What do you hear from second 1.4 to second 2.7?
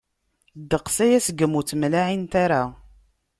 ur ttemlaɛint ara.